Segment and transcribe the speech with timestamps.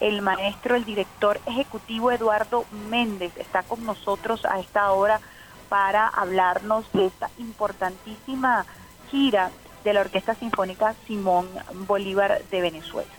[0.00, 3.32] el maestro, el director ejecutivo Eduardo Méndez.
[3.36, 5.20] Está con nosotros a esta hora
[5.68, 8.66] para hablarnos de esta importantísima
[9.10, 9.50] gira
[9.84, 11.48] de la Orquesta Sinfónica Simón
[11.86, 13.10] Bolívar de Venezuela.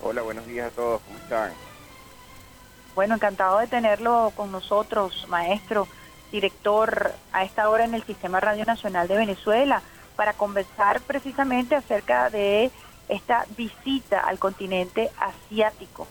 [0.00, 1.52] Hola, buenos días a todos, ¿cómo están?
[2.94, 5.88] Bueno, encantado de tenerlo con nosotros, maestro,
[6.30, 9.80] director a esta hora en el Sistema Radio Nacional de Venezuela,
[10.16, 12.70] para conversar precisamente acerca de
[13.08, 16.06] esta visita al continente asiático.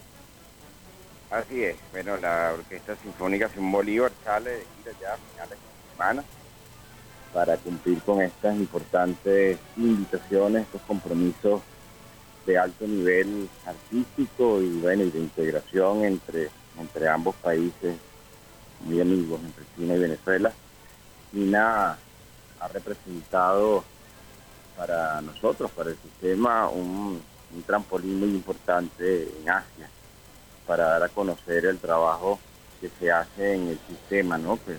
[1.30, 5.92] Así es, bueno, la Orquesta Sinfónica Simón Bolívar sale de gira ya a finales de
[5.92, 6.24] semana
[7.34, 11.62] para cumplir con estas importantes invitaciones, estos compromisos
[12.46, 17.96] de alto nivel artístico y bueno, y de integración entre, entre ambos países
[18.82, 20.52] muy amigos, entre China y Venezuela.
[21.32, 21.98] China
[22.60, 23.84] ha representado
[24.82, 27.22] para nosotros, para el sistema, un,
[27.68, 29.88] trampolín muy importante en Asia
[30.66, 32.40] para dar a conocer el trabajo
[32.80, 34.56] que se hace en el sistema, ¿no?
[34.56, 34.76] Que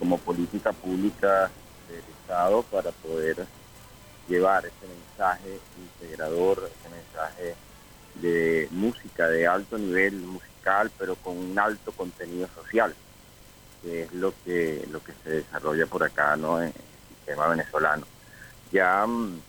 [0.00, 1.48] como política pública
[1.88, 3.46] del Estado para poder
[4.28, 7.54] llevar ese mensaje integrador, ese mensaje
[8.16, 12.92] de música de alto nivel musical, pero con un alto contenido social,
[13.82, 16.60] que es lo que lo que se desarrolla por acá, ¿no?
[16.60, 16.74] En el
[17.16, 18.13] sistema venezolano.
[18.74, 19.40] Ya mm,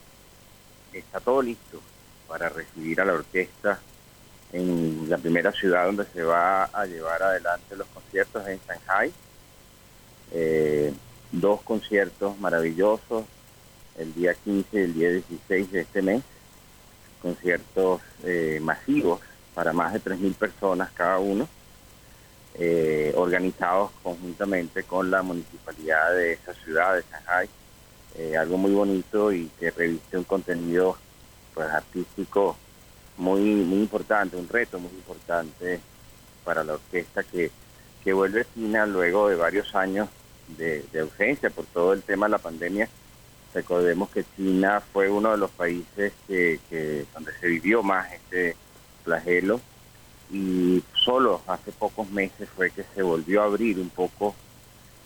[0.93, 1.81] está todo listo
[2.27, 3.79] para recibir a la orquesta
[4.53, 9.11] en la primera ciudad donde se va a llevar adelante los conciertos en Shanghai.
[10.31, 10.93] Eh,
[11.31, 13.25] dos conciertos maravillosos,
[13.97, 16.21] el día 15 y el día 16 de este mes,
[17.19, 19.21] conciertos eh, masivos
[19.55, 21.49] para más de 3.000 personas cada uno,
[22.53, 27.49] eh, organizados conjuntamente con la municipalidad de esa ciudad de Shanghai.
[28.17, 30.97] Eh, algo muy bonito y que reviste un contenido
[31.53, 32.57] pues artístico
[33.17, 35.79] muy muy importante, un reto muy importante
[36.43, 37.51] para la orquesta que,
[38.03, 40.07] que vuelve a China luego de varios años
[40.47, 42.87] de, ausencia por todo el tema de la pandemia.
[43.53, 48.55] Recordemos que China fue uno de los países que, donde se vivió más este
[49.03, 49.61] flagelo
[50.31, 54.35] y solo hace pocos meses fue que se volvió a abrir un poco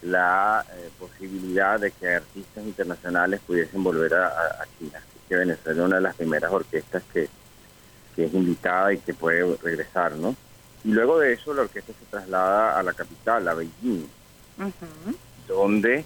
[0.02, 4.98] la eh, posibilidad de que artistas internacionales pudiesen volver a, China.
[4.98, 7.28] Así que Venezuela es una de las primeras orquestas que,
[8.16, 10.34] que es invitada y que puede regresar, ¿no?
[10.84, 14.06] Y luego de eso la orquesta se traslada a la capital, a Beijing
[15.48, 16.04] donde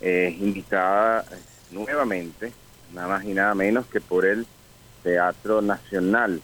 [0.00, 1.24] es invitada
[1.70, 2.52] nuevamente,
[2.92, 4.46] nada más y nada menos que por el
[5.02, 6.40] Teatro Nacional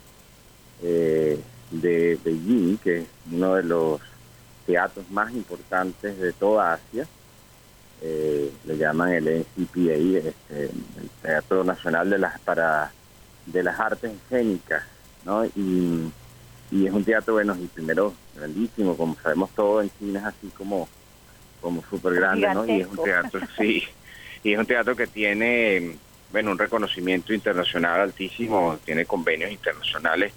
[0.83, 1.41] eh,
[1.71, 4.01] de Beijing, que es uno de los
[4.67, 7.07] teatros más importantes de toda Asia.
[8.03, 12.93] Eh, le llaman el NCPA, este, el Teatro Nacional de las para
[13.47, 14.83] de las Artes Escénicas,
[15.25, 15.45] ¿no?
[15.47, 16.13] Y,
[16.71, 20.49] y es un teatro, bueno, y primero grandísimo, como sabemos todo en China es así
[20.49, 20.89] como
[21.61, 22.67] como súper grande, ¿no?
[22.67, 23.83] Y es un teatro, sí,
[24.45, 25.97] y es un teatro que tiene,
[26.31, 30.33] bueno, un reconocimiento internacional altísimo, tiene convenios internacionales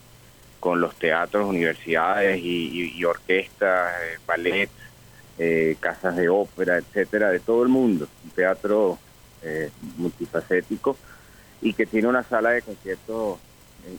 [0.59, 4.70] con los teatros, universidades y, orquestas, eh, ballet,
[5.38, 8.08] eh, casas de ópera, etcétera, de todo el mundo.
[8.24, 8.97] Un teatro
[9.42, 10.97] eh, multifacético
[11.62, 13.40] y que tiene una sala de conciertos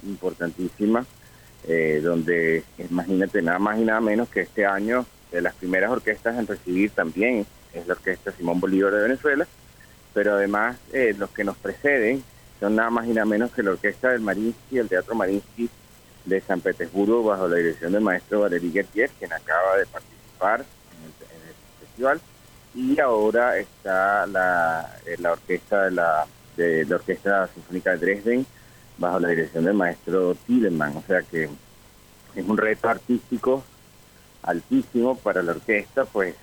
[0.05, 1.05] importantísima,
[2.03, 6.47] donde imagínate nada más y nada menos que este año de las primeras orquestas en
[6.47, 9.47] recibir también es la Orquesta Simón Bolívar de Venezuela,
[10.13, 12.23] pero además eh, los que nos preceden
[12.59, 15.69] son nada más y nada menos que la Orquesta del Marinsky, el Teatro Marinsky
[16.25, 21.05] de San Petersburgo, bajo la dirección del maestro Valery Gertiev, quien acaba de participar en
[21.05, 22.21] el, festival,
[22.75, 26.27] y ahora está la, eh, la orquesta de la,
[26.57, 28.47] de la Orquesta Sinfónica de Dresden,
[28.99, 31.49] bajo la dirección del maestro Tillemann, o sea que
[32.35, 33.65] es un reto artístico
[34.43, 36.35] altísimo para la orquesta, pues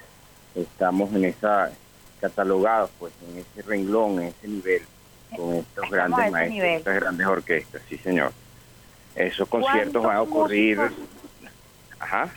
[0.56, 1.72] estamos en esa
[2.20, 4.82] catalogados pues en ese renglón, en ese nivel
[5.36, 8.32] con estos grandes maestros, estas grandes orquestas, sí señor.
[9.18, 10.80] Esos conciertos van a ocurrir.
[12.00, 12.30] Ajá.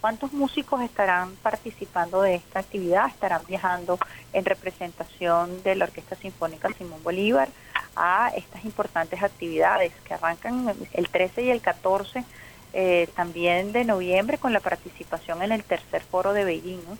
[0.00, 3.08] ¿Cuántos músicos estarán participando de esta actividad?
[3.08, 3.98] ¿Estarán viajando
[4.32, 7.48] en representación de la Orquesta Sinfónica Simón Bolívar
[7.96, 12.24] a estas importantes actividades que arrancan el 13 y el 14
[12.72, 16.98] eh, también de noviembre con la participación en el tercer foro de Beijing, ¿no?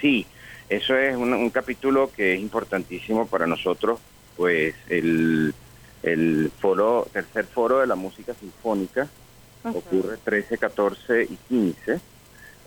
[0.00, 0.26] Sí,
[0.68, 4.00] eso es un, capítulo que es importantísimo para nosotros,
[4.36, 5.54] pues el,
[6.02, 9.08] el foro, tercer foro de la música sinfónica
[9.64, 12.00] ocurre 13, 14 y 15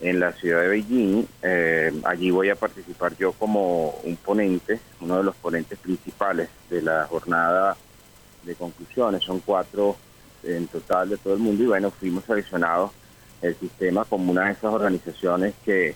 [0.01, 1.25] en la ciudad de Beijing.
[1.41, 6.81] Eh, allí voy a participar yo como un ponente, uno de los ponentes principales de
[6.81, 7.77] la jornada
[8.43, 9.23] de conclusiones.
[9.23, 9.95] Son cuatro
[10.43, 12.91] en total de todo el mundo y bueno, fuimos seleccionados
[13.41, 15.95] el sistema como una de esas organizaciones que,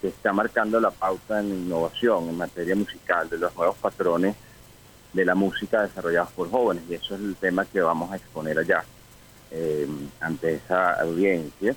[0.00, 4.36] está marcando la pauta en innovación en materia musical, de los nuevos patrones
[5.12, 8.58] de la música desarrollados por jóvenes y eso es el tema que vamos a exponer
[8.58, 8.84] allá
[9.50, 9.88] eh,
[10.20, 11.74] ante esa audiencia.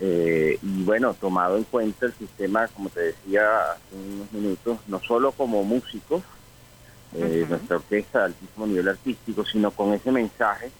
[0.00, 5.00] Eh, y bueno, tomado en cuenta el sistema, como te decía hace unos minutos, no
[5.00, 6.22] solo como músicos,
[7.16, 10.72] eh, nuestra orquesta de altísimo nivel artístico, sino con ese mensaje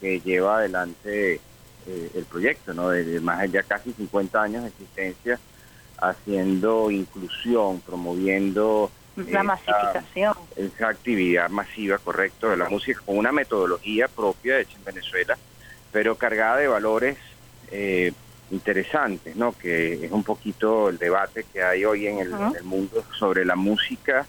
[0.00, 1.40] que lleva adelante
[1.86, 2.90] eh, el proyecto, ¿no?
[2.90, 5.40] De, más allá casi 50 años de existencia,
[5.96, 8.90] haciendo inclusión, promoviendo
[9.26, 10.34] la masificación.
[10.56, 15.36] Esa actividad masiva, correcto, de la música con una metodología propia hecha en Venezuela,
[15.92, 17.16] pero cargada de valores
[17.70, 18.12] eh,
[18.50, 19.52] interesantes, ¿no?
[19.52, 23.44] Que es un poquito el debate que hay hoy en el, en el mundo sobre
[23.44, 24.26] la música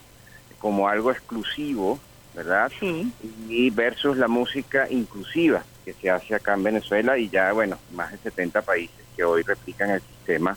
[0.58, 1.98] como algo exclusivo,
[2.34, 2.70] ¿verdad?
[2.78, 3.12] Sí.
[3.48, 8.12] Y versus la música inclusiva que se hace acá en Venezuela y ya, bueno, más
[8.12, 10.56] de 70 países que hoy replican el sistema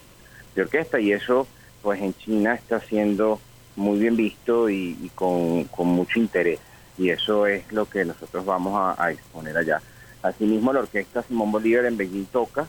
[0.55, 1.47] de orquesta y eso,
[1.81, 3.39] pues en China está siendo
[3.75, 6.59] muy bien visto y, con, mucho interés.
[6.97, 9.81] Y eso es lo que nosotros vamos a, exponer allá.
[10.21, 12.67] Asimismo, la orquesta Simón Bolívar en Beijing toca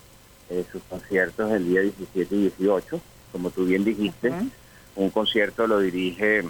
[0.51, 3.01] eh, sus conciertos el día 17 y 18,
[3.33, 4.33] como tú bien dijiste,
[4.97, 6.45] un concierto lo dirige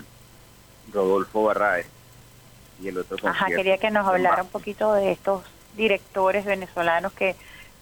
[0.93, 1.87] Rodolfo Barraez
[2.83, 5.45] y el otro Ajá, quería que nos hablara un poquito de estos
[5.77, 7.37] directores venezolanos que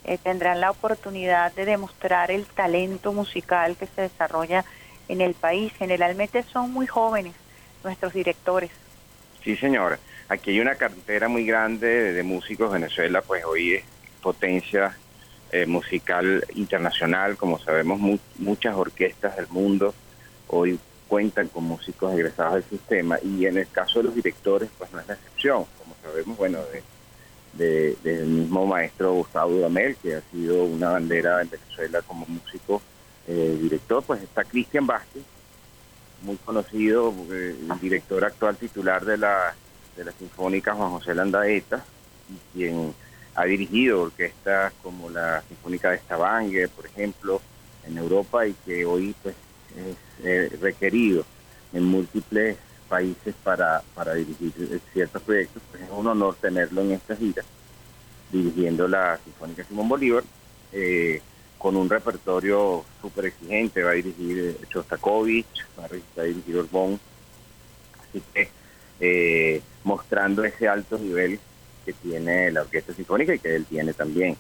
[0.05, 4.65] eh, tendrán la oportunidad de demostrar el talento musical que se desarrolla
[5.13, 5.73] en el país.
[5.79, 7.35] Generalmente son muy jóvenes
[7.85, 8.71] nuestros directores.
[9.45, 9.99] Sí, señora.
[10.29, 12.73] Aquí hay una cartera muy grande de, músicos.
[12.73, 13.85] Venezuela, pues hoy es
[14.23, 14.97] potencia
[15.51, 17.37] eh, musical internacional.
[17.37, 18.01] Como sabemos,
[18.39, 19.95] muchas orquestas del mundo
[20.49, 20.79] hoy
[21.09, 23.19] cuentan con músicos egresados del sistema.
[23.23, 25.67] Y en el caso de los directores, pues no es la excepción.
[25.79, 26.83] Como sabemos, bueno, de
[27.53, 32.83] de, del mismo maestro Gustavo Dudamel, que ha sido una bandera en Venezuela como músico
[33.29, 35.23] eh, director, pues está Cristian Vázquez,
[36.23, 39.55] muy conocido, eh, el director actual titular de la,
[39.97, 41.85] de la Sinfónica Juan José Landaeta,
[42.29, 42.95] y quien
[43.35, 47.41] ha dirigido orquestas como la Sinfónica de Stavanger, por ejemplo,
[47.87, 49.35] en Europa, y que hoy pues
[49.77, 51.25] es eh, requerido
[51.73, 52.57] en múltiples
[52.89, 54.53] países para, para dirigir
[54.93, 57.43] ciertos proyectos, pues es un honor tenerlo en esta gira,
[58.31, 60.25] dirigiendo la Sinfónica Simón Bolívar,
[60.73, 61.23] eh,
[61.63, 66.99] con un repertorio súper exigente, va a dirigir Chostakovich, va a dirigir Orbón,
[68.01, 68.49] así que
[68.99, 71.39] eh, mostrando ese alto nivel
[71.85, 74.37] que tiene la Orquesta Sinfónica y que él tiene también.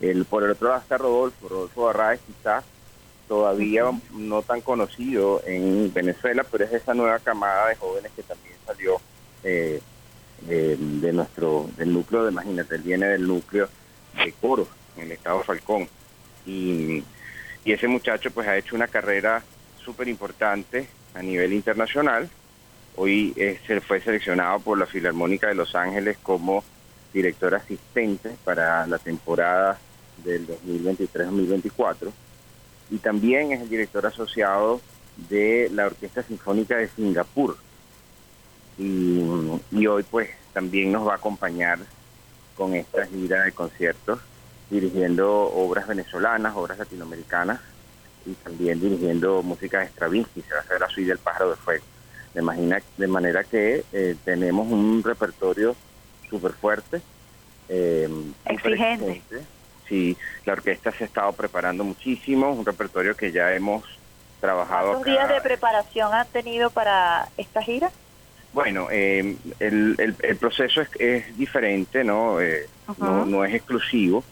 [0.00, 2.64] El, por el otro lado está Rodolfo, Rodolfo Barraez quizás
[3.26, 8.54] todavía no tan conocido en Venezuela, pero es esa nueva camada de jóvenes que también
[8.64, 9.00] salió
[9.42, 9.80] eh,
[10.46, 13.68] de, nuestro del núcleo de Imagínate, él viene del núcleo
[14.24, 15.88] de Coro, en el estado Falcón.
[16.46, 17.04] Y,
[17.64, 19.44] ese muchacho pues ha hecho una carrera
[19.84, 22.28] súper importante a nivel internacional.
[22.96, 23.32] Hoy
[23.66, 26.64] se fue seleccionado por la Filarmónica de Los Ángeles como
[27.12, 29.78] director asistente para la temporada
[30.24, 32.10] del 2023-2024
[32.90, 34.80] y también es el director asociado
[35.28, 37.56] de la Orquesta Sinfónica de Singapur.
[38.78, 41.78] Y, hoy pues también nos va a acompañar
[42.56, 44.20] con esta gira de conciertos,
[44.70, 47.60] dirigiendo obras venezolanas, obras latinoamericanas
[48.24, 51.56] y también dirigiendo música de Stravinsky, se va a hacer la suite del pájaro de
[51.56, 51.84] fuego.
[52.34, 55.74] De, imagina, de manera que eh, tenemos un repertorio
[56.28, 57.02] súper fuerte.
[57.68, 58.08] Eh,
[58.46, 59.22] Exigente
[59.90, 63.84] y la orquesta se ha estado preparando muchísimo, un repertorio que ya hemos
[64.40, 64.92] trabajado.
[64.92, 67.90] ¿Cuántos días de preparación han tenido para esta gira?
[68.52, 72.40] Bueno, eh, el, el, proceso es, es diferente, ¿no?
[72.40, 72.66] Eh,
[72.98, 73.24] ¿no?
[73.24, 74.24] no, es exclusivo.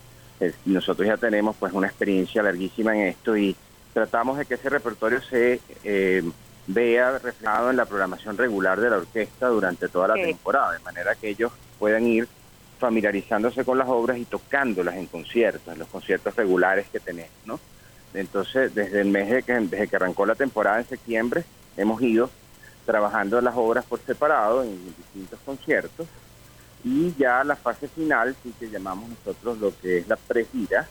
[0.64, 3.56] Nosotros ya tenemos pues una experiencia larguísima en esto y
[3.92, 6.22] tratamos de que ese repertorio se eh,
[6.66, 11.14] vea reflejado en la programación regular de la orquesta durante toda la temporada, de manera
[11.14, 12.28] que ellos puedan ir
[12.78, 17.58] familiarizándose con las obras y tocándolas en conciertos, en los conciertos regulares que tenemos, ¿no?
[18.14, 21.44] Entonces, desde el mes de que, desde que arrancó la temporada en septiembre,
[21.76, 22.30] hemos ido
[22.86, 26.06] trabajando las obras por separado en distintos conciertos
[26.84, 30.88] y ya la fase final, sí que llamamos nosotros lo que es la pregira,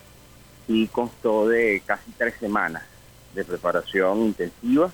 [0.68, 2.82] y constó de casi tres semanas
[3.34, 4.90] de preparación intensiva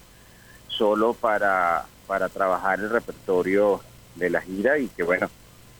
[0.68, 3.80] solo para, para trabajar el repertorio
[4.14, 5.28] de la gira y que bueno,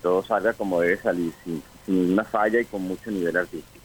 [0.03, 3.85] todo salga como debe salir, sin, sin una falla y con mucho nivel artístico.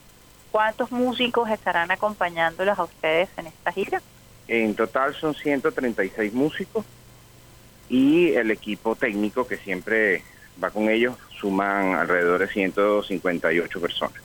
[0.51, 4.01] ¿Cuántos músicos estarán acompañándolos a ustedes en esta gira?
[4.47, 6.85] En total son 136 músicos
[7.87, 10.23] y el equipo técnico que siempre
[10.61, 14.21] va con ellos suman alrededor de 158 personas.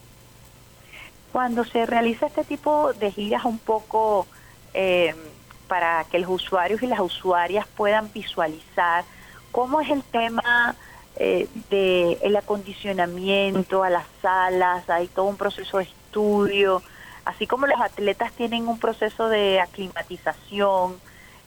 [1.32, 4.26] Cuando se realiza este tipo de giras un poco
[4.72, 5.14] eh,
[5.68, 9.04] para que los usuarios y las usuarias puedan visualizar
[9.50, 10.76] cómo es el tema
[11.16, 16.82] eh, del acondicionamiento a las salas, hay todo un proceso de estudio,
[17.24, 20.96] así como los atletas tienen un proceso de aclimatización,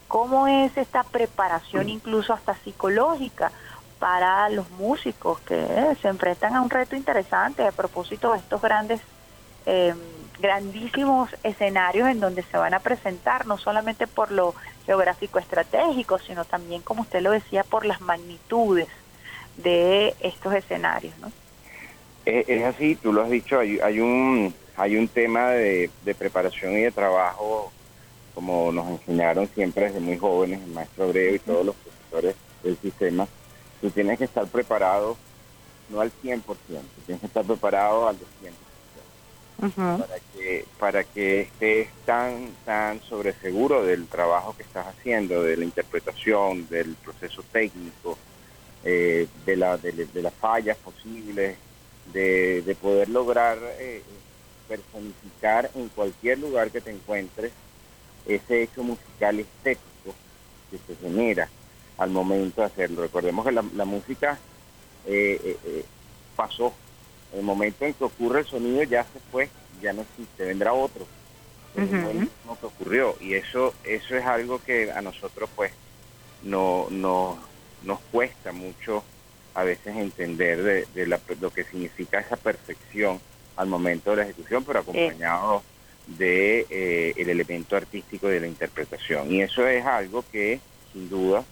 [0.07, 3.51] cómo es esta preparación incluso hasta psicológica
[3.99, 5.65] para los músicos que
[6.01, 9.01] se enfrentan a un reto interesante a propósito de estos grandes,
[9.65, 9.93] eh,
[10.39, 14.53] grandísimos escenarios en donde se van a presentar, no solamente por lo
[14.85, 18.87] geográfico estratégico, sino también, como usted lo decía, por las magnitudes
[19.57, 21.31] de estos escenarios, ¿no?
[22.25, 26.73] Es, así, tú lo has dicho, hay, hay un hay un tema de, de, preparación
[26.73, 27.71] y de trabajo,
[28.35, 32.77] como nos enseñaron siempre desde muy jóvenes, el maestro Abreu y todos los profesores del
[32.77, 33.27] sistema,
[33.81, 35.17] tú tienes que estar preparado
[35.89, 36.43] no al 100%,
[37.05, 38.17] tienes que estar preparado al
[39.59, 39.97] 200%.
[39.97, 45.57] para que para que estés tan tan sobre seguro del trabajo que estás haciendo de
[45.57, 48.17] la interpretación del proceso técnico
[48.83, 51.57] eh, de la de, las fallas posibles
[52.13, 54.03] de, de poder lograr eh,
[54.67, 57.51] personificar en cualquier lugar que te encuentres
[58.27, 60.13] ese hecho musical estético
[60.69, 61.49] que se genera
[61.97, 63.01] al momento de hacerlo.
[63.01, 64.37] Recordemos que la, música
[65.05, 65.85] eh, eh, eh,
[66.35, 66.73] pasó.
[67.33, 69.49] El momento en que ocurre el sonido ya se fue,
[69.81, 71.05] ya no existe, vendrá otro.
[71.75, 73.15] que ocurrió.
[73.19, 75.71] Y eso, eso es algo que a nosotros pues
[76.43, 77.37] no, no
[77.83, 79.03] nos cuesta mucho
[79.53, 83.19] a veces entender de, lo que significa esa perfección
[83.55, 85.63] al momento de la ejecución, pero acompañado
[86.05, 89.31] de el elemento artístico de la interpretación.
[89.31, 90.59] Y eso es algo que,
[90.93, 91.43] sin duda,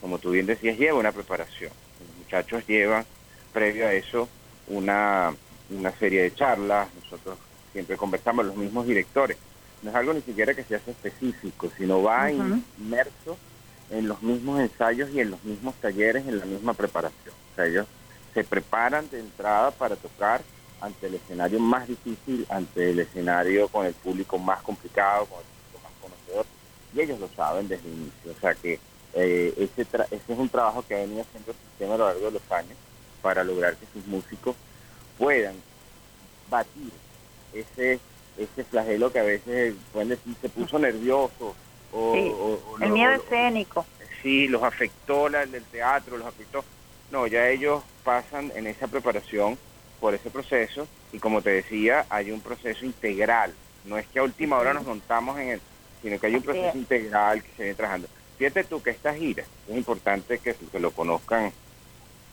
[0.00, 1.72] como tú bien decías, lleva una preparación.
[2.00, 3.04] Los muchachos llevan,
[3.52, 4.28] previo a eso,
[4.68, 5.34] una,
[5.70, 7.38] una serie de charlas, nosotros
[7.72, 9.36] siempre conversamos los mismos directores.
[9.82, 13.38] No es algo ni siquiera que se hace específico, sino va inmerso
[13.90, 17.34] en los mismos ensayos y en los mismos talleres, en la misma preparación.
[17.52, 17.86] O sea, ellos
[18.34, 20.42] se preparan de entrada para tocar
[20.80, 25.44] ante el escenario más difícil, ante el escenario con el público más complicado, con el
[25.44, 26.46] público más conocedor,
[26.94, 28.32] y ellos lo saben desde el inicio.
[28.36, 28.78] O sea que
[29.20, 32.26] eh, ese, ese es un trabajo que ha venido haciendo el sistema a lo largo
[32.26, 32.76] de los años
[33.20, 34.54] para lograr que sus músicos
[35.18, 35.54] puedan
[36.48, 36.92] batir
[37.52, 37.98] ese
[38.36, 41.56] ese flagelo que a veces pueden decir se puso nervioso
[41.92, 42.14] o,
[42.80, 43.84] el miedo escénico.
[44.22, 46.64] Sí los afectó la, el teatro los afectó.
[47.10, 49.58] No ya ellos pasan en esa preparación
[49.98, 53.52] por ese proceso y como te decía hay un proceso integral.
[53.84, 55.60] No es que a última hora nos montamos en él
[56.02, 58.08] sino que hay un proceso integral que se viene trabajando
[58.38, 61.52] Fíjate tú que esta gira, es importante que, lo conozcan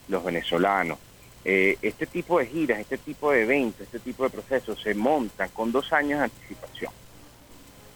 [0.07, 0.99] los venezolanos.
[1.43, 5.49] Eh, este tipo de giras, este tipo de eventos, este tipo de procesos se montan
[5.49, 6.91] con dos años de anticipación.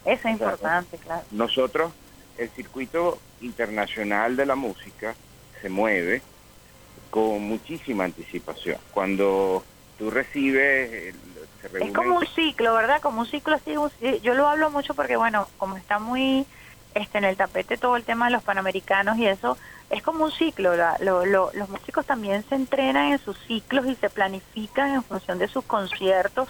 [0.05, 1.23] Eso es importante, claro.
[1.31, 1.91] Nosotros,
[2.37, 5.15] el circuito internacional de la música
[5.61, 6.21] se mueve
[7.11, 8.77] con muchísima anticipación.
[8.91, 9.63] Cuando
[9.99, 11.13] tú recibes...
[11.79, 13.01] es como un ciclo, ¿verdad?
[13.01, 13.73] Como un ciclo así.
[14.23, 16.45] Yo lo hablo mucho porque, bueno, como está muy
[16.93, 19.57] este, en el tapete todo el tema de los panamericanos y eso
[19.89, 20.73] es como un ciclo.
[20.99, 25.63] los músicos también se entrenan en sus ciclos y se planifican en función de sus
[25.65, 26.49] conciertos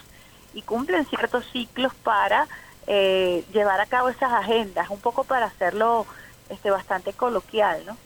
[0.54, 2.48] y cumplen ciertos ciclos para
[2.86, 6.06] eh, llevar a cabo esas agendas, un poco para hacerlo
[6.48, 7.96] este bastante coloquial, ¿no?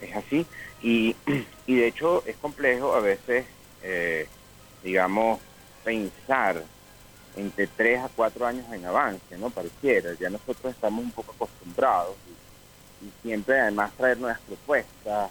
[0.00, 0.46] Es así
[0.82, 1.16] y,
[1.66, 3.46] y de hecho es complejo a veces,
[3.82, 4.28] eh,
[4.82, 5.40] digamos,
[5.84, 6.62] pensar
[7.36, 9.50] entre tres a cuatro años en avance, ¿no?
[9.50, 12.36] Pareciera, ya nosotros estamos un poco acostumbrados y,
[13.22, 15.30] siempre además traer nuevas propuestas,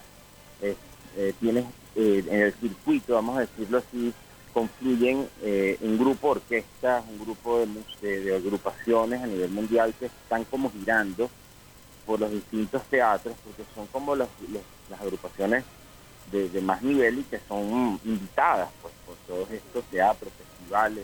[0.61, 4.13] eh, tienes eh, en el circuito, vamos a decirlo así,
[4.53, 7.65] confluyen eh, un grupo de orquestas, un grupo
[8.01, 11.29] de, de, agrupaciones a nivel mundial que están como girando
[12.05, 14.29] por los distintos teatros, porque son como las
[14.99, 15.63] agrupaciones
[16.31, 21.03] de, de, más nivel y que son invitadas pues, por todos estos teatros, festivales,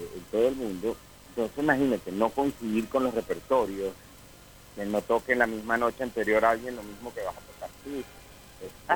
[0.00, 0.96] en todo el mundo.
[1.30, 3.92] Entonces imagínate, no coincidir con los repertorios,
[4.74, 7.70] que no toque la misma noche anterior a alguien lo mismo que vas a tocar
[7.84, 8.02] tú,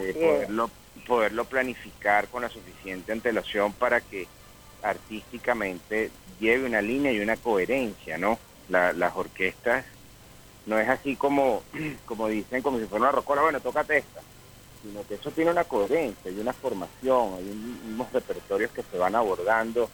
[0.00, 0.70] este, poderlo,
[1.06, 4.26] poderlo planificar con la suficiente antelación para que
[4.82, 8.38] artísticamente lleve una línea y una coherencia, ¿no?
[8.68, 9.84] las orquestas
[10.66, 11.62] no es así como,
[12.06, 14.20] como dicen, como si fuera una rocola, bueno, tócate esta,
[14.82, 19.14] sino que eso tiene una coherencia y una formación, hay unos repertorios que se van
[19.14, 19.88] abordando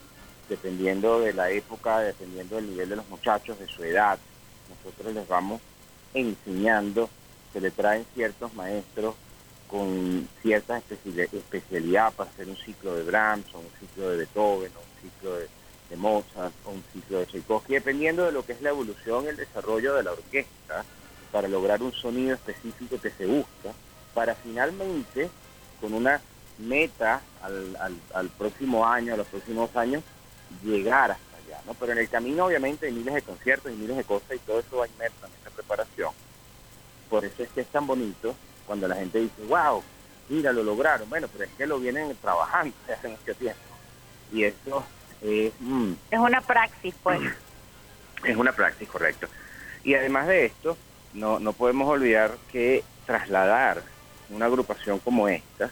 [0.49, 4.19] dependiendo de la época, dependiendo del nivel de los muchachos, de su edad.
[4.69, 5.61] Nosotros les vamos
[6.14, 7.09] enseñando,
[7.52, 9.14] se le traen ciertos maestros
[9.69, 14.81] con cierta especialidad para hacer un ciclo de Brahms o un ciclo de Beethoven o
[14.81, 15.49] un ciclo de,
[15.97, 19.37] Mozart o un ciclo de Tchaikovsky, dependiendo de lo que es la evolución y el
[19.37, 20.85] desarrollo de la orquesta,
[21.33, 23.73] para lograr un sonido específico que se busca,
[24.12, 25.31] para finalmente,
[25.81, 26.21] con una
[26.59, 30.02] meta al, al, próximo año, a los próximos años,
[30.62, 31.75] llegar hasta allá, ¿no?
[31.75, 34.61] Pero en el camino obviamente hay miles de conciertos y miles de cosas y todo
[34.61, 36.12] eso va inmerso en esa preparación.
[37.09, 38.35] Por eso es que es tan bonito
[38.67, 39.83] cuando la gente dice, wow,
[40.28, 41.09] mira, lo lograron.
[41.09, 43.61] Bueno, pero es que lo vienen trabajando hace mucho tiempo.
[44.33, 44.85] Y eso
[45.23, 45.52] es...
[45.61, 47.21] Mm, es una praxis, pues.
[48.25, 49.28] Es una praxis, correcto.
[49.85, 50.76] Y además de esto,
[51.14, 53.83] no, no podemos olvidar que trasladar
[54.31, 55.71] una agrupación como esta,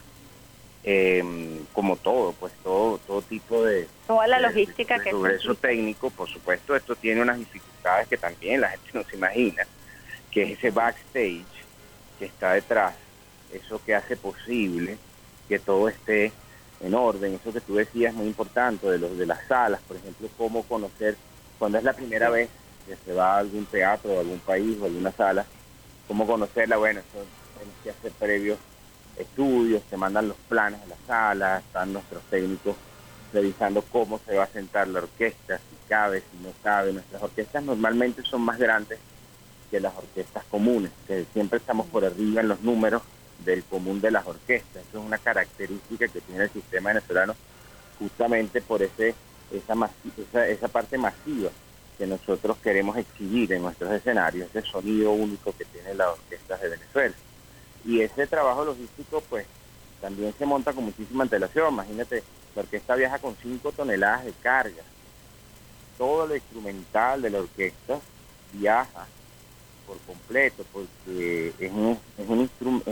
[0.87, 3.89] em, como todo, pues todo, todo tipo de...
[4.07, 5.11] Toda la logística que...
[5.11, 9.67] Progreso técnico, por supuesto, esto tiene unas dificultades que también la gente no se imagina,
[10.31, 11.45] que es ese backstage
[12.21, 12.95] que está detrás,
[13.53, 14.97] eso que hace posible
[15.49, 16.33] que todo esté
[16.81, 19.97] en orden, eso que tú decías es muy importante, de, los, de las salas, por
[19.97, 21.17] ejemplo, cómo conocer,
[21.59, 22.49] cuando es la primera vez
[22.87, 25.45] que se va a algún teatro o algún país o alguna sala,
[26.07, 27.27] cómo conocerla, bueno, eso
[27.59, 28.59] tienes que hacer previos
[29.19, 32.77] estudios, se mandan los planes de la sala, están nuestros técnicos
[33.33, 36.93] revisando cómo se va a sentar la orquesta, si cabe, si no cabe.
[36.93, 38.99] Nuestras orquestas normalmente son más grandes
[39.71, 43.03] que las orquestas comunes, que siempre estamos por arriba en los números
[43.45, 44.83] del común de las orquestas.
[44.89, 47.35] Eso es una característica que tiene el sistema venezolano
[47.99, 49.15] justamente por ese
[49.53, 49.75] esa,
[50.19, 51.51] esa, esa parte masiva
[51.99, 56.69] que nosotros queremos exhibir en nuestros escenarios, ese sonido único que tienen las orquestas de
[56.69, 57.15] Venezuela.
[57.87, 59.47] Y ese trabajo logístico, pues,
[60.01, 61.73] también se monta con muchísima antelación.
[61.73, 62.23] Imagínate,
[62.55, 64.83] la orquesta viaja con 5 toneladas de carga.
[65.97, 68.01] Todo lo instrumental de la orquesta
[68.53, 69.07] viaja
[69.87, 72.51] por completo, porque es un, es un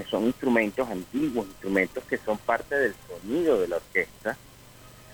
[0.08, 4.36] son instrumentos antiguos, instrumentos que son parte del sonido de la orquesta.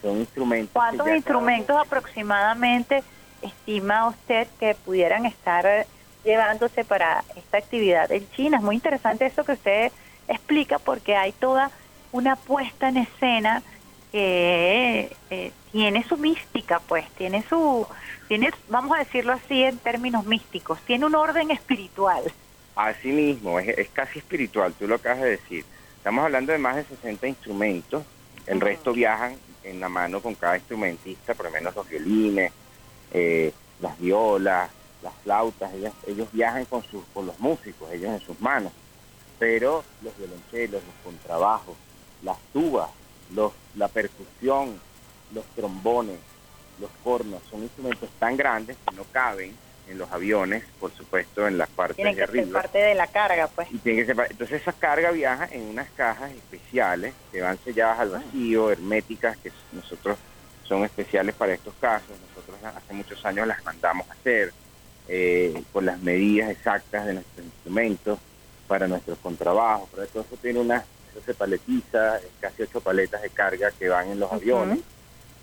[0.03, 0.73] Son instrumentos.
[0.73, 3.03] ¿Cuántos instrumentos aproximadamente
[3.43, 5.87] estima usted que pudieran estar
[6.25, 8.59] llevándose para esta actividad en China?
[8.59, 9.93] Es muy interesante eso que usted
[10.29, 11.71] explica porque hay toda
[12.13, 13.63] una puesta en escena
[14.13, 17.87] que eh, tiene su mística, pues, tiene su,
[18.29, 22.33] tiene, vamos a decirlo así en términos místicos, tiene un orden espiritual.
[22.75, 25.65] Así mismo, es, casi espiritual, tú lo acabas de decir.
[25.97, 28.05] Estamos hablando de más de 60 instrumentos,
[28.47, 32.53] el resto viajan en la mano con cada instrumentista, por lo menos los violines,
[33.13, 34.71] eh, las violas,
[35.03, 35.71] las flautas,
[36.07, 38.73] ellos viajan con, sus, con los músicos, ellos en sus manos,
[39.39, 41.77] pero los violonchelos, los contrabajos,
[42.23, 42.91] las tubas,
[43.35, 44.79] los, la percusión,
[45.33, 46.19] los trombones,
[46.79, 49.55] los cornos son instrumentos tan grandes que no caben
[49.89, 53.49] en los aviones, por supuesto, en las partes Tienen que Ser parte de la carga,
[53.49, 53.71] pues.
[53.73, 57.99] Y tiene que ser, entonces esa carga viaja en unas cajas especiales que van selladas
[57.99, 60.17] al vacío, herméticas, que nosotros
[60.65, 62.17] son especiales para estos casos.
[62.29, 64.53] Nosotros hace muchos años las mandamos a hacer
[65.09, 68.19] eh, con las medidas exactas de nuestros instrumentos
[68.69, 69.89] para nuestros contrabajos.
[69.95, 74.09] Pero todo eso tiene una, eso se paletiza, casi ocho paletas de carga que van
[74.09, 74.81] en los aviones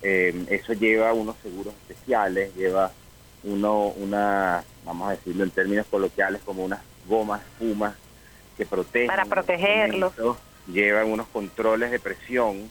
[0.02, 2.92] eh, eso lleva unos seguros especiales, lleva
[3.44, 7.94] uno, una, vamos a decirlo en términos coloquiales, como unas gomas, espumas
[8.56, 9.08] que protegen.
[9.08, 10.12] Para protegerlos.
[10.66, 12.70] Lleva unos controles de presión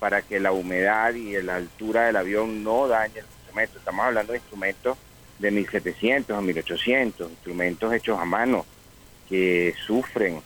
[0.00, 3.78] para que la humedad y la altura del avión no dañe el instrumento.
[3.78, 4.98] Estamos hablando de instrumentos
[5.38, 8.66] de 1700 a 1800, instrumentos hechos a mano
[9.28, 10.40] que sufren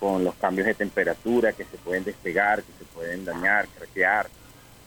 [0.00, 4.28] con los cambios de temperatura, que se pueden despegar, que se pueden dañar, craquear.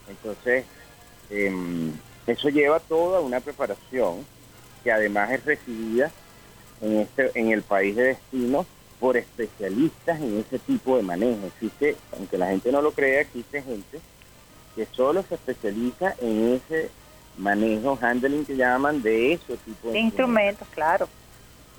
[0.08, 0.64] Entonces,
[1.30, 1.92] Em,
[2.26, 4.24] eso lleva toda una preparación
[4.82, 6.10] que además es recibida
[6.80, 8.66] en, este, en el país de destino
[8.98, 11.46] por especialistas en ese tipo de manejo.
[11.46, 14.00] Existe, aunque la gente no lo crea, existe gente
[14.74, 16.90] que solo se especializa en ese
[17.38, 21.08] manejo, handling que llaman de ese tipo de, instrumentos, claro.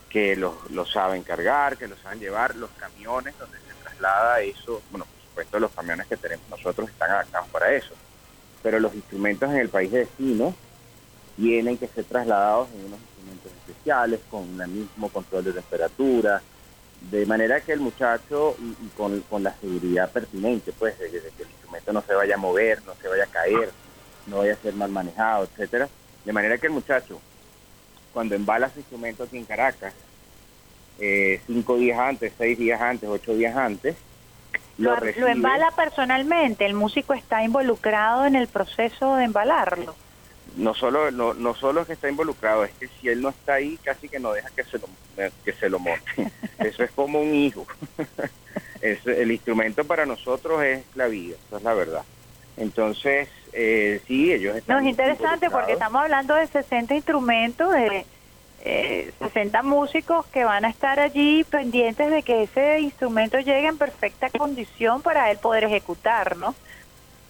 [0.10, 4.82] Que los, lo saben cargar, que los saben llevar, los camiones donde se traslada eso,
[4.90, 7.94] bueno, por supuesto los camiones que tenemos nosotros están adaptados para eso.
[8.64, 10.56] Pero los instrumentos en el país de destino
[11.36, 16.42] tienen que ser trasladados en unos instrumentos especiales con el mismo control de temperatura,
[17.02, 21.94] de manera que el muchacho, y, con, la seguridad pertinente, pues, de, que el instrumento
[21.94, 23.72] no se vaya a mover, no se vaya a caer,
[24.30, 25.90] no vaya a ser mal manejado, etcétera,
[26.26, 27.20] de manera que el muchacho,
[28.14, 29.94] cuando embala su instrumento aquí en Caracas,
[31.00, 33.96] eh, cinco días antes, seis días antes, ocho días antes,
[34.78, 34.96] lo,
[35.28, 39.94] embala personalmente, el músico está involucrado en el proceso de embalarlo.
[40.56, 43.56] no solo no, no solo es que está involucrado, es que si él no está
[43.56, 44.88] ahí, casi que no deja que se lo,
[45.44, 46.32] que se lo monte.
[46.60, 47.68] Eso es como un hijo.
[48.82, 52.04] es, el instrumento para nosotros es la vida, eso es la verdad.
[52.58, 54.78] Entonces, eh, sí, ellos están...
[54.78, 58.06] No, es interesante porque estamos hablando de 60 instrumentos, de
[58.62, 63.78] eh, 60 músicos que van a estar allí pendientes de que ese instrumento llegue en
[63.78, 66.56] perfecta condición para él poder ejecutar, ¿no?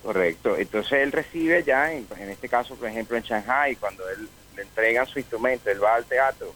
[0.03, 0.57] Correcto.
[0.57, 4.63] Entonces él recibe ya, en, en este caso, por ejemplo, en Shanghai, cuando él le
[4.63, 6.53] entregan su instrumento, él va al teatro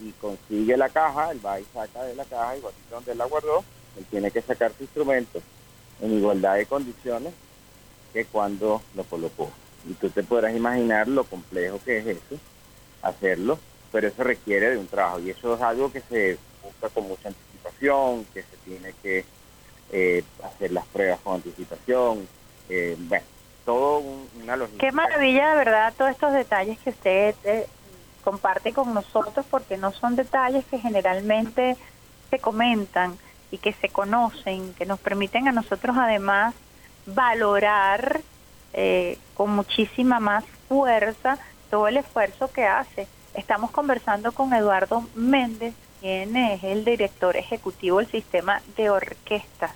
[0.00, 3.24] y consigue la caja, él va y saca de la caja, igual donde él la
[3.26, 3.64] guardó,
[3.98, 5.40] él tiene que sacar su instrumento
[6.00, 7.32] en igualdad de condiciones
[8.14, 9.50] que cuando lo colocó.
[9.86, 12.40] Y tú te podrás imaginar lo complejo que es eso,
[13.02, 13.58] hacerlo,
[13.92, 17.28] pero eso requiere de un trabajo y eso es algo que se busca con mucha
[17.28, 19.24] anticipación, que se tiene que
[19.92, 22.26] eh, hacer las pruebas con anticipación,
[22.70, 23.26] eh, bueno,
[23.66, 24.02] todo
[24.42, 24.86] una logística.
[24.86, 27.66] Qué maravilla de verdad todos estos detalles que usted eh,
[28.22, 31.76] comparte con nosotros porque no son detalles que generalmente
[32.30, 33.18] se comentan
[33.50, 36.54] y que se conocen, que nos permiten a nosotros además
[37.06, 38.20] valorar
[38.72, 41.38] eh, con muchísima más fuerza
[41.70, 43.06] todo el esfuerzo que hace.
[43.34, 49.72] Estamos conversando con Eduardo Méndez, quien es el director ejecutivo del sistema de orquestas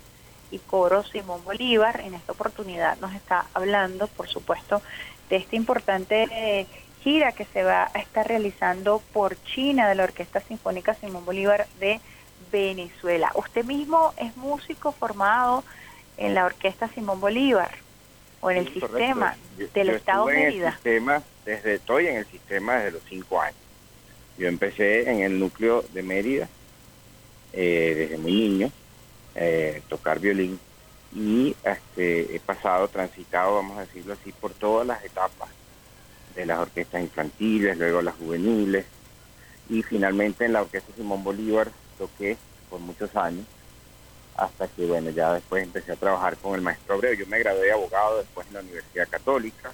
[0.50, 2.00] y coro Simón Bolívar.
[2.00, 4.80] En esta oportunidad nos está hablando, por supuesto,
[5.28, 6.66] de esta importante eh,
[7.02, 11.66] gira que se va a estar realizando por China de la Orquesta Sinfónica Simón Bolívar
[11.80, 12.00] de
[12.50, 13.30] Venezuela.
[13.34, 15.64] Usted mismo es músico formado
[16.18, 17.70] en la Orquesta Simón Bolívar
[18.40, 19.36] o en el sistema
[19.74, 20.72] del Estado Mérida.
[20.72, 23.56] sistema, desde, estoy en el sistema desde los cinco años.
[24.36, 26.48] Yo empecé en el núcleo de Mérida
[27.52, 28.70] eh, desde muy niño
[29.34, 30.58] eh, tocar violín
[31.14, 35.48] y este, he pasado, transitado, vamos a decirlo así, por todas las etapas
[36.34, 38.84] de las orquestas infantiles, luego las juveniles
[39.68, 42.36] y finalmente en la Orquesta Simón Bolívar toqué
[42.68, 43.46] por muchos años
[44.38, 47.14] hasta que bueno ya después empecé a trabajar con el maestro Abreu.
[47.14, 49.72] Yo me gradué de abogado después en la Universidad Católica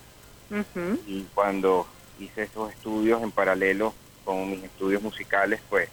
[1.07, 1.87] y cuando
[2.19, 3.93] hice esos estudios en paralelo
[4.25, 5.89] con mis estudios musicales pues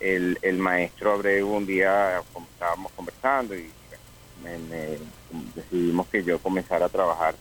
[0.00, 3.70] el, el maestro Abreu un día estábamos conversando y
[5.54, 7.34] decidimos que yo comenzara a trabajar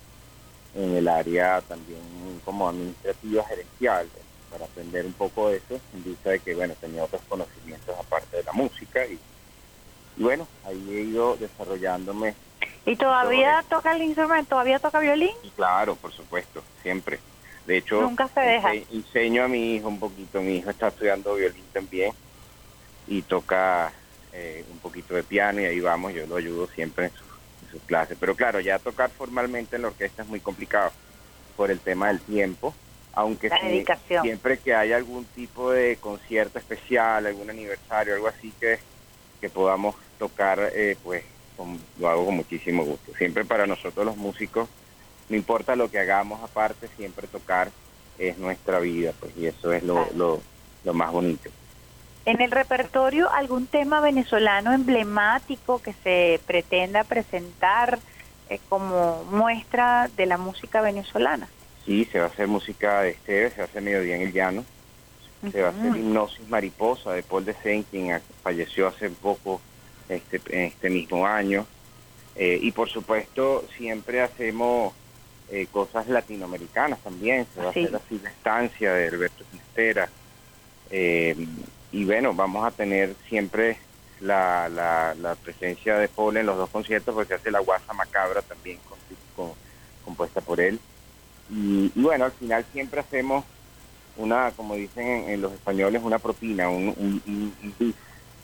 [0.76, 2.02] en el área también
[2.46, 4.08] como administrativa gerencial
[4.52, 8.38] para aprender un poco de eso en vista de que bueno tenía otros conocimientos aparte
[8.38, 9.20] de la música y,
[10.18, 12.36] y bueno ahí he ido desarrollándome.
[12.86, 17.20] Y todavía toca el instrumento todavía toca violín claro por supuesto siempre.
[17.66, 18.74] De hecho nunca se deja.
[18.74, 22.12] enseño a mi hijo un poquito mi hijo está estudiando violín también
[23.08, 23.92] y toca
[24.36, 27.12] eh, un poquito de piano y ahí vamos, yo lo ayudo siempre en,
[27.72, 28.18] sus clases.
[28.20, 30.92] Pero claro, ya tocar formalmente en la orquesta es muy complicado
[31.56, 32.74] por el tema del tiempo,
[33.14, 33.50] aunque
[34.22, 38.80] siempre que haya algún tipo de concierto especial, algún aniversario, algo así que,
[39.40, 41.22] que podamos tocar, eh, pues
[42.00, 43.12] lo hago con muchísimo gusto.
[43.18, 44.70] Siempre para nosotros los músicos,
[45.28, 47.72] no importa lo que hagamos aparte, siempre tocar
[48.18, 50.42] es nuestra vida, pues y eso es lo, lo,
[50.86, 51.50] lo más bonito.
[52.26, 58.00] En el repertorio, ¿algún tema venezolano emblemático que se pretenda presentar
[58.50, 61.50] eh, como muestra de la música venezolana?
[61.86, 64.32] Sí, se va a hacer música de Esteves, se va a hacer Mediodía en el
[64.32, 64.64] Llano,
[65.52, 69.60] se va a hacer Hipnosis Mariposa de Paul de Seine, quien falleció hace poco
[70.10, 71.66] este, en este mismo año.
[72.36, 74.94] Eh, y por supuesto, siempre hacemos
[75.50, 80.10] eh, cosas latinoamericanas también, se va a hacer así la estancia de Alberto Sinestera.
[80.90, 81.48] Eh,
[81.92, 83.78] y bueno, vamos a tener siempre
[84.20, 88.80] la, la, presencia de Paul en los dos conciertos porque hace la guasa macabra también
[90.04, 90.80] compuesta por él.
[91.50, 93.44] Y, bueno, al final siempre hacemos
[94.18, 97.96] una, como dicen en, los españoles, una propina, un, un,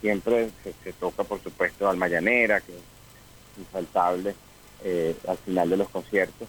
[0.01, 0.49] Siempre
[0.83, 4.35] se, toca, por supuesto, Almayanera, que es infaltable
[4.83, 6.47] eh, al final de los conciertos.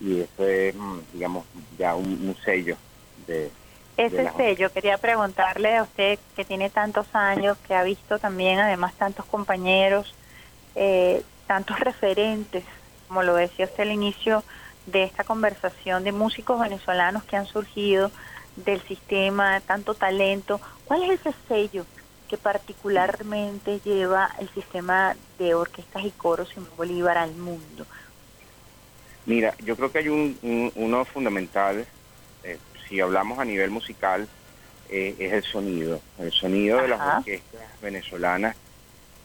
[0.00, 1.44] Y eso es, mm, digamos,
[1.78, 2.76] ya un sello
[3.26, 3.50] de,
[4.00, 8.94] ese sello, quería preguntarle a usted que tiene tantos años, que ha visto también además
[8.94, 10.14] tantos compañeros,
[10.74, 12.64] eh, tantos referentes,
[13.08, 14.42] como lo decía usted al inicio
[14.86, 18.10] de esta conversación, de músicos venezolanos que han surgido
[18.56, 20.62] del sistema, tanto talento.
[20.86, 21.84] ¿Cuál es ese sello
[22.30, 27.84] que particularmente lleva el sistema de orquestas y coros en Bolívar al mundo?
[29.26, 31.84] Mira, yo creo que hay un, uno fundamental
[32.44, 34.28] eh, si hablamos a nivel musical,
[34.88, 36.00] eh, es el sonido.
[36.20, 38.56] El sonido de las orquestas venezolanas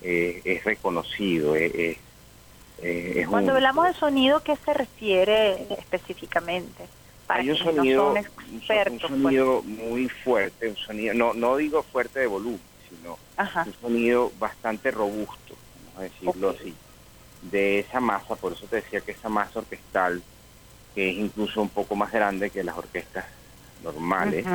[0.02, 1.54] eh, es reconocido.
[3.30, 6.86] Cuando hablamos de sonido, ¿qué se refiere específicamente?
[7.28, 8.24] hay un sonido, un
[8.66, 9.02] pues.
[9.02, 12.62] sonido muy fuerte, un sonido, no, no digo fuerte de volumen,
[12.98, 13.18] sino
[13.66, 15.56] un sonido bastante robusto,
[15.88, 16.74] vamos a decirlo así,
[17.42, 20.22] de esa masa, por eso te decía que esa masa orquestal,
[20.94, 23.26] que es incluso un poco más grande que las orquestas
[23.84, 24.46] normales,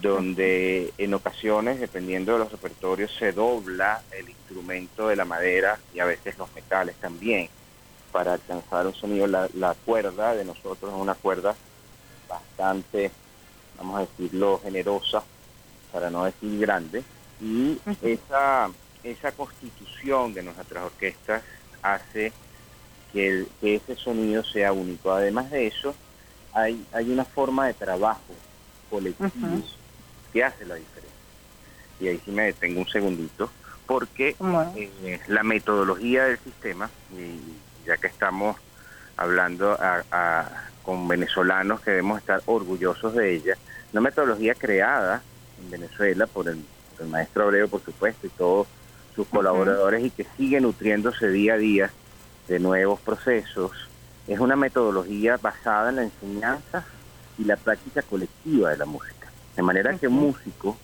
[0.00, 6.00] donde en ocasiones, dependiendo de los repertorios, se dobla el instrumento de la madera y
[6.00, 7.48] a veces los metales también,
[8.12, 9.26] para alcanzar un sonido.
[9.26, 11.54] La, la cuerda de nosotros es una cuerda
[12.28, 13.10] bastante,
[13.76, 15.22] vamos a decirlo, generosa,
[15.92, 17.02] para no decir grande,
[17.40, 18.70] y esa,
[19.02, 21.42] esa constitución de nuestras orquestas
[21.82, 22.32] hace
[23.12, 25.10] que, ese sonido sea único.
[25.12, 25.94] Además de eso,
[26.52, 28.34] hay, hay una forma de trabajo
[28.90, 29.30] colectivo
[30.32, 31.16] que hace la diferencia.
[32.00, 33.50] Y ahí sí me detengo un segundito,
[33.86, 34.36] porque
[34.76, 38.56] eh, la metodología del sistema, y ya que estamos
[39.16, 43.56] hablando a, con venezolanos que debemos estar orgullosos de ella,
[43.92, 45.22] una metodología creada
[45.62, 46.62] en Venezuela por el,
[47.04, 48.66] maestro Abreu, por supuesto, y todos
[49.14, 51.90] sus colaboradores y que sigue nutriéndose día a día
[52.48, 53.72] de nuevos procesos.
[54.26, 56.84] Es una metodología basada en la enseñanza
[57.38, 59.30] y la práctica colectiva de la música.
[59.54, 60.76] De manera que un músico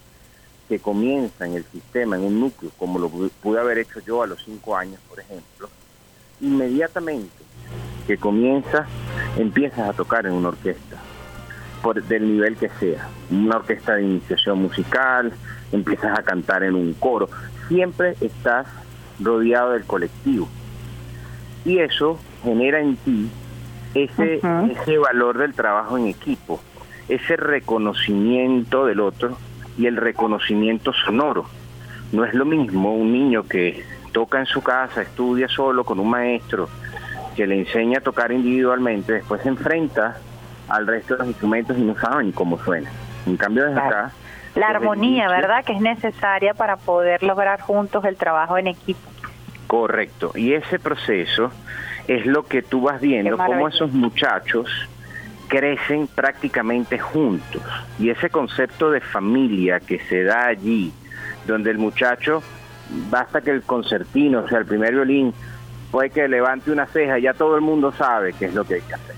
[0.69, 4.27] que comienza en el sistema, en un núcleo, como lo pude haber hecho yo a
[4.27, 5.69] los cinco años, por ejemplo,
[6.41, 7.45] inmediatamente
[8.07, 8.87] que comienza,
[9.37, 10.97] empiezas a tocar en una orquesta,
[11.83, 15.33] por, del nivel que sea, una orquesta de iniciación musical,
[15.73, 17.29] empiezas a cantar en un coro,
[17.69, 18.67] siempre estás
[19.21, 20.49] rodeado del colectivo.
[21.65, 23.31] Y eso genera en ti
[23.95, 26.61] ese, ese valor del trabajo en equipo,
[27.09, 29.37] ese reconocimiento del otro
[29.79, 31.47] y el reconocimiento sonoro.
[32.13, 36.11] No es lo mismo un niño que toca en su casa, estudia solo con un
[36.11, 36.69] maestro,
[37.35, 40.19] que le enseña a tocar individualmente, después se enfrenta
[40.69, 42.91] al resto de los instrumentos y no saben cómo suena.
[43.27, 44.13] En cambio, desde acá...
[44.55, 45.65] La armonía, ¿verdad?
[45.65, 49.01] Que es necesaria para poder lograr juntos el trabajo en equipo.
[49.67, 50.33] Correcto.
[50.35, 51.51] Y ese proceso
[52.07, 54.69] es lo que tú vas viendo, cómo esos muchachos
[55.49, 57.63] crecen prácticamente juntos.
[57.99, 60.93] Y ese concepto de familia que se da allí,
[61.47, 62.43] donde el muchacho,
[63.11, 65.33] basta que el concertino, o sea, el primer violín,
[65.91, 68.81] puede que levante una ceja, ya todo el mundo sabe qué es lo que hay
[68.81, 69.15] que hacer.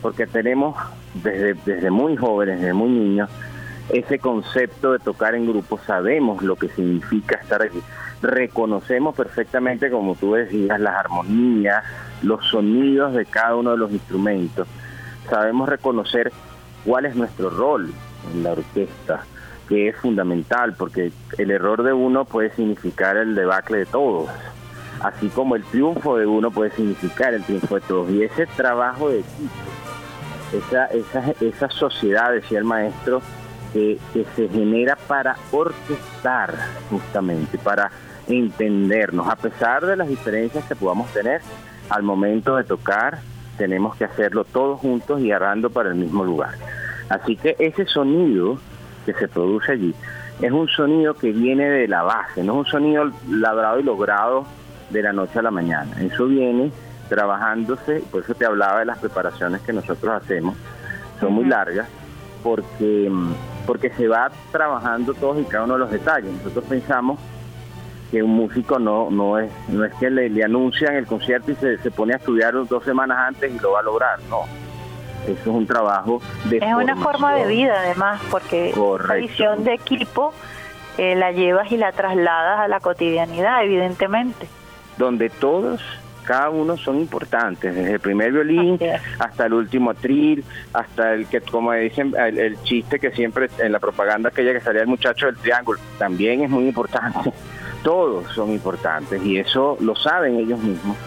[0.00, 0.76] Porque tenemos
[1.14, 3.30] desde, desde muy jóvenes, desde muy niños,
[3.90, 7.80] ese concepto de tocar en grupo, sabemos lo que significa estar aquí.
[8.20, 11.84] Reconocemos perfectamente, como tú decías, las armonías,
[12.22, 14.66] los sonidos de cada uno de los instrumentos.
[15.30, 16.32] Sabemos reconocer
[16.84, 17.92] cuál es nuestro rol
[18.32, 19.24] en la orquesta,
[19.68, 24.28] que es fundamental, porque el error de uno puede significar el debacle de todos
[25.00, 28.10] así como el triunfo de uno puede significar el triunfo de todos.
[28.10, 29.54] Y ese trabajo de equipo,
[30.52, 33.22] esa, esa, esa sociedad, decía el maestro,
[33.72, 36.54] que, que se genera para orquestar
[36.90, 37.90] justamente, para
[38.26, 41.40] entendernos, a pesar de las diferencias que podamos tener,
[41.88, 43.20] al momento de tocar
[43.56, 46.54] tenemos que hacerlo todos juntos y agarrando para el mismo lugar.
[47.08, 48.58] Así que ese sonido
[49.04, 49.94] que se produce allí
[50.40, 54.46] es un sonido que viene de la base, no es un sonido labrado y logrado
[54.90, 55.90] de la noche a la mañana.
[56.00, 56.70] Eso viene
[57.08, 60.56] trabajándose, por eso te hablaba de las preparaciones que nosotros hacemos,
[61.18, 61.88] son muy largas,
[62.42, 63.10] porque,
[63.66, 66.32] porque se va trabajando todos y cada uno de los detalles.
[66.32, 67.18] Nosotros pensamos
[68.10, 71.78] que un músico no, no, es, no es que le, anuncian el concierto y se,
[71.78, 74.42] se pone a estudiar dos semanas antes y lo va a lograr, no.
[75.24, 76.58] Eso es un trabajo de...
[76.58, 78.72] Es una forma de vida además, porque
[79.06, 80.32] la visión de equipo
[80.96, 84.48] eh, la llevas y la trasladas a la cotidianidad, evidentemente
[84.98, 85.80] donde todos
[86.28, 88.78] cada uno son importantes, desde el primer violín
[89.18, 93.78] hasta el último atril, hasta el que, como dicen, el, chiste que siempre en la
[93.78, 97.32] propaganda aquella que salía el muchacho del triángulo, también es muy importante.
[97.82, 100.98] Todos son importantes y eso lo saben ellos mismos,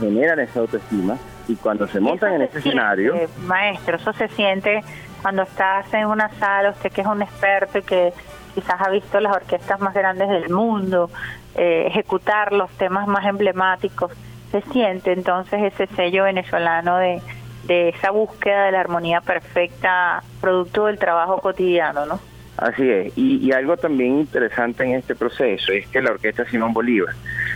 [0.00, 3.14] generan esa autoestima y cuando se montan en ese escenario...
[3.44, 4.82] Maestro, eso se siente
[5.20, 8.14] cuando estás en una sala, usted que es un experto y que
[8.54, 11.10] quizás ha visto las orquestas más grandes del mundo,
[11.56, 14.12] eh, ejecutar los temas más emblemáticos,
[14.52, 17.20] se siente entonces ese sello venezolano de,
[17.64, 22.20] de esa búsqueda de la armonía perfecta, producto del trabajo cotidiano, ¿no?
[22.58, 27.14] Así es, y, algo también interesante en este proceso es que la Orquesta Simón Bolívar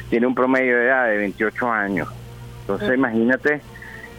[0.09, 2.09] tiene un promedio de edad de 28 años.
[2.63, 3.61] Entonces, imagínate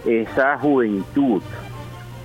[0.06, 1.42] esa juventud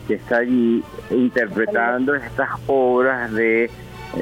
[0.06, 3.70] que está allí interpretando estas obras de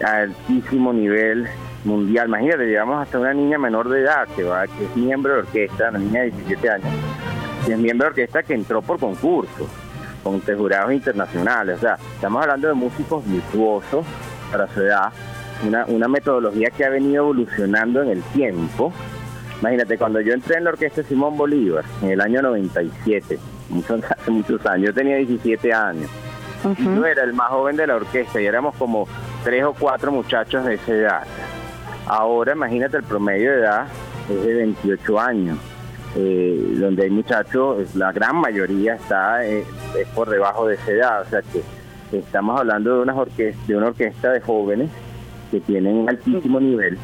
[0.05, 1.49] altísimo nivel
[1.85, 2.29] mundial.
[2.29, 5.91] Imagínate, llevamos hasta una niña menor de edad que va, que es miembro de orquesta,
[5.91, 6.89] una niña de 17 años,
[7.67, 9.69] que es miembro de orquesta que entró por concurso.
[10.23, 11.79] con jurados internacionales.
[11.79, 14.05] O sea, estamos hablando de músicos virtuosos
[14.51, 15.13] para su edad,
[15.67, 18.93] una, una metodología que ha venido evolucionando en el tiempo.
[19.61, 23.39] Imagínate, cuando yo entré en la orquesta Simón Bolívar, en el año 97,
[23.71, 26.11] muchos, hace muchos años, yo tenía 17 años,
[26.79, 29.07] yo era el más joven de la orquesta y éramos como
[29.45, 31.23] tres o cuatro muchachos de esa edad.
[32.11, 33.87] Ahora imagínate el promedio de edad
[34.29, 35.59] es de 28 años,
[36.17, 39.63] eh, donde hay muchachos, la gran mayoría está eh,
[39.97, 43.77] es por debajo de esa edad, o sea que estamos hablando de una orquesta, de
[43.77, 44.91] una orquesta de jóvenes
[45.53, 46.99] que tienen un altísimo nivel.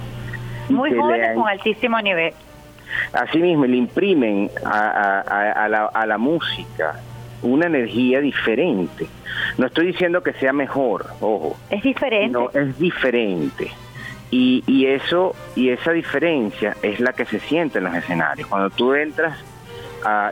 [0.71, 2.35] Muy jóvenes con altísimo nivel.
[3.12, 6.97] Así mismo, le imprimen a, la, a la música
[7.42, 9.07] una energía diferente.
[9.57, 11.57] No estoy diciendo que sea mejor, ojo.
[11.71, 12.37] Es diferente.
[12.37, 13.71] No, es diferente.
[14.31, 18.49] Y, eso y esa diferencia es la que se siente en los escenarios.
[18.49, 19.39] Cuando tú entras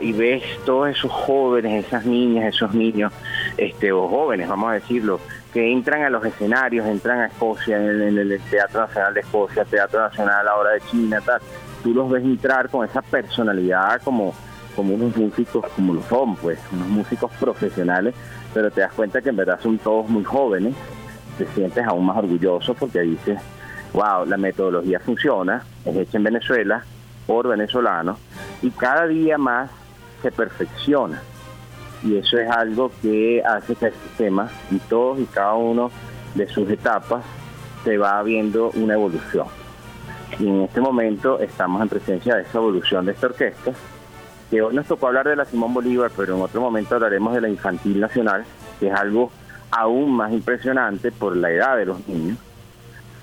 [0.00, 3.12] y ves todos esos jóvenes, esas niñas, esos niños,
[3.56, 5.20] este, o jóvenes, vamos a decirlo,
[5.52, 10.00] que entran a los escenarios, entran a Escocia, en, el Teatro Nacional de Escocia, Teatro
[10.00, 11.40] Nacional ahora de China, tal,
[11.82, 14.34] tú los ves entrar con esa personalidad como,
[14.76, 18.14] como unos músicos, como lo son, pues, unos músicos profesionales,
[18.52, 20.74] pero te das cuenta que en verdad son todos muy jóvenes,
[21.38, 23.40] te sientes aún más orgulloso porque dices,
[23.94, 26.84] wow, la metodología funciona, es hecha en Venezuela,
[27.26, 28.18] por venezolanos,
[28.60, 29.70] y cada día más
[30.20, 31.22] se perfecciona.
[32.02, 35.90] Y eso es algo que hace que el sistema, en todos y cada uno
[36.34, 37.24] de sus etapas,
[37.84, 39.46] se va viendo una evolución.
[40.38, 43.72] Y en este momento estamos en presencia de esa evolución de esta orquesta,
[44.50, 47.40] que hoy nos tocó hablar de la Simón Bolívar, pero en otro momento hablaremos de
[47.40, 48.44] la Infantil Nacional,
[48.80, 49.30] que es algo
[49.70, 52.38] aún más impresionante por la edad de los niños.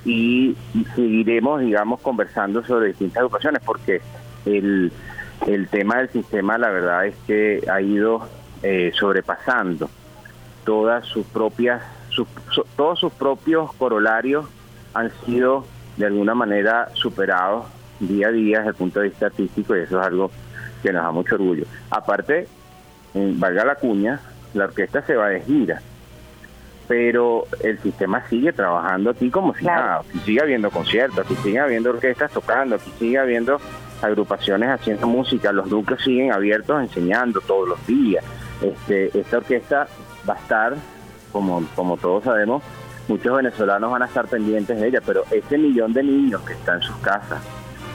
[0.05, 0.55] Y
[0.95, 4.01] seguiremos, digamos, conversando sobre distintas agrupaciones, porque
[4.45, 4.91] el,
[5.47, 8.27] el tema del sistema, la verdad es que ha ido
[8.63, 9.89] eh, sobrepasando
[10.63, 11.81] todas sus propias,
[12.75, 14.45] todos sus propios corolarios
[14.93, 15.65] han sido
[15.97, 17.65] de alguna manera superados
[17.99, 20.31] día a día desde el punto de vista artístico y eso es algo
[20.81, 21.65] que nos da mucho orgullo.
[21.89, 22.47] Aparte,
[23.13, 24.19] valga la cuña,
[24.53, 25.81] la orquesta se va de gira,
[26.91, 31.57] pero el sistema sigue trabajando aquí como si nada, aquí sigue habiendo conciertos, aquí sigue
[31.57, 33.61] habiendo orquestas tocando, aquí sigue habiendo
[34.01, 38.25] agrupaciones haciendo música, los núcleos siguen abiertos enseñando todos los días.
[38.61, 39.87] Este, esta orquesta
[40.29, 40.75] va a estar,
[41.31, 42.61] como, como todos sabemos,
[43.07, 46.75] muchos venezolanos van a estar pendientes de ella, pero ese millón de niños que está
[46.75, 47.41] en sus casas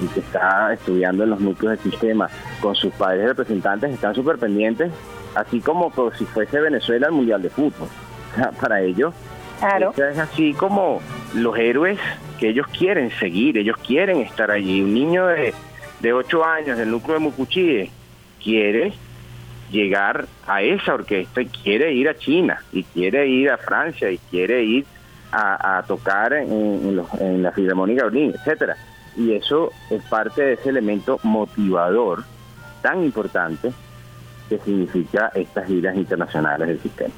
[0.01, 2.31] y que está estudiando en los núcleos del sistema
[2.63, 4.91] con sus padres representantes están súper pendientes,
[5.35, 7.89] así como, si fuese Venezuela el Mundial de Fútbol.
[8.61, 9.15] Para ellos,
[9.61, 9.93] claro.
[9.97, 11.01] es así como
[11.35, 11.99] los héroes
[12.39, 14.83] que ellos quieren seguir, ellos quieren estar allí.
[14.83, 15.55] Un niño de,
[16.01, 17.91] de 8 años del núcleo de Mucuchíe
[18.43, 18.93] quiere
[19.71, 24.19] llegar a esa orquesta y quiere ir a China y quiere ir a Francia y
[24.19, 24.87] quiere ir
[25.33, 28.77] a, tocar en, la Filarmónica Berlín, etcétera.
[29.17, 32.25] Y eso es parte de ese elemento motivador
[32.81, 33.73] tan importante
[34.49, 37.13] que significa estas giras internacionales del sistema.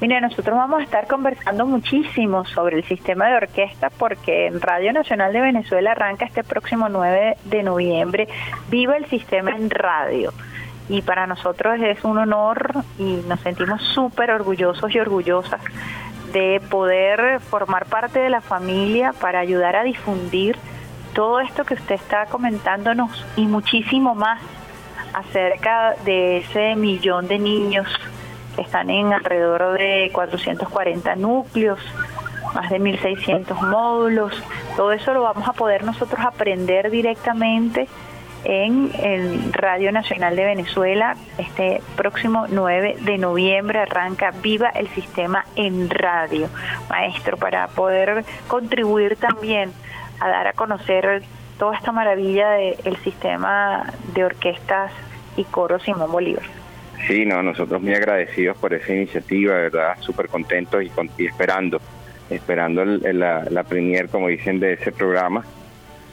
[0.00, 4.92] Mira, nosotros vamos a estar conversando muchísimo sobre el sistema de orquesta porque en Radio
[4.92, 8.28] Nacional de Venezuela arranca este próximo 9 de noviembre.
[8.68, 10.32] Viva el sistema en radio.
[10.88, 15.60] Y para nosotros es un honor y nos sentimos súper orgullosos y orgullosas
[16.32, 20.56] de poder formar parte de la familia para ayudar a difundir
[21.14, 24.40] todo esto que usted está comentándonos y muchísimo más
[25.14, 27.86] acerca de ese millón de niños
[28.58, 31.80] están en alrededor de 440 núcleos,
[32.54, 34.32] más de 1.600 módulos.
[34.76, 37.88] Todo eso lo vamos a poder nosotros aprender directamente
[38.44, 41.16] en el Radio Nacional de Venezuela.
[41.38, 46.48] Este próximo 9 de noviembre arranca Viva el Sistema en Radio,
[46.88, 49.72] maestro, para poder contribuir también
[50.20, 51.22] a dar a conocer
[51.58, 54.92] toda esta maravilla del sistema de orquestas
[55.36, 56.63] y coros Simón Bolívar.
[57.06, 61.80] Sí, no, nosotros muy agradecidos por esa iniciativa, verdad, súper contentos y, esperando,
[62.30, 65.44] esperando la, la premier, como dicen, de ese programa,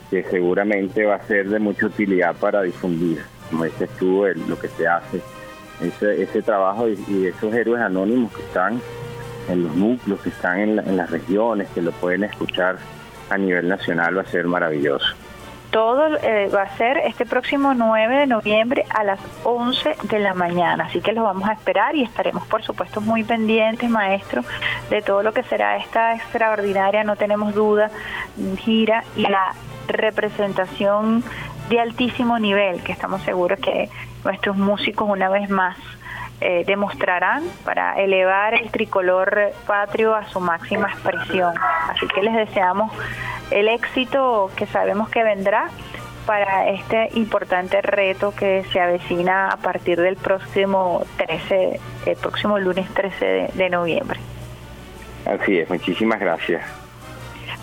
[0.10, 4.68] que seguramente va a ser de mucha utilidad para difundir, como dices tú, lo que
[4.68, 5.22] se hace,
[5.82, 8.82] ese, trabajo y, esos héroes anónimos que están
[9.50, 12.78] en los núcleos, que están en, en las regiones, que lo pueden escuchar
[13.30, 15.16] a nivel nacional, va a ser maravilloso.
[15.72, 20.34] Todo eh, va a ser este próximo 9 de noviembre a las 11 de la
[20.34, 24.44] mañana, así que los vamos a esperar y estaremos por supuesto muy pendientes, maestro,
[24.90, 27.90] de todo lo que será esta extraordinaria, no tenemos duda,
[28.58, 29.56] gira y la
[29.88, 31.24] representación
[31.70, 33.90] de altísimo nivel, que estamos seguros que
[34.26, 35.78] nuestros músicos una vez más
[36.42, 41.54] eh, demostrarán para elevar el tricolor patrio a su máxima expresión.
[41.88, 42.92] Así que les deseamos
[43.52, 45.70] el éxito que sabemos que vendrá
[46.26, 52.92] para este importante reto que se avecina a partir del próximo 13, el próximo lunes
[52.94, 54.20] 13 de noviembre.
[55.26, 56.81] Así es, muchísimas gracias.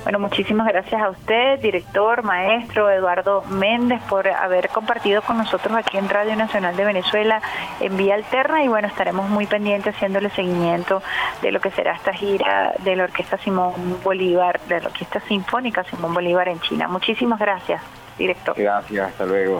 [0.04, 5.98] Bueno, muchísimas gracias a usted, director, maestro Eduardo Méndez, por haber compartido con nosotros aquí
[5.98, 7.42] en Radio Nacional de Venezuela
[7.80, 11.02] en Vía Alterna y bueno, estaremos muy pendientes haciéndole seguimiento
[11.42, 15.84] de lo que será esta gira de la Orquesta Simón Bolívar, de la Orquesta Sinfónica
[15.84, 16.88] Simón Bolívar en China.
[16.88, 17.82] Muchísimas gracias,
[18.16, 18.54] director.
[18.56, 19.56] Gracias, hasta luego.